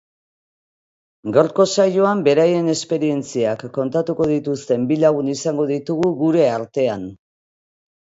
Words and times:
Gaurko 1.33 1.65
saioan 1.73 2.23
beraien 2.27 2.71
esperientziak 2.73 3.65
kontatuko 3.75 4.27
dituzten 4.31 4.87
bi 4.93 4.97
lagun 5.03 5.29
izango 5.35 5.67
ditugu 5.73 6.09
gure 6.23 6.43
artean. 6.55 7.05